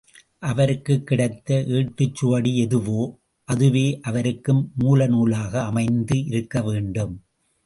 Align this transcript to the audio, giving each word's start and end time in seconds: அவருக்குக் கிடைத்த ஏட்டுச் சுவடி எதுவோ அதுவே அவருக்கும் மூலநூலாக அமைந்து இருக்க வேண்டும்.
அவருக்குக் 0.43 1.07
கிடைத்த 1.07 1.49
ஏட்டுச் 1.69 2.15
சுவடி 2.15 2.55
எதுவோ 2.57 3.01
அதுவே 3.47 3.99
அவருக்கும் 4.01 4.71
மூலநூலாக 4.79 5.53
அமைந்து 5.61 6.25
இருக்க 6.25 6.61
வேண்டும். 6.61 7.15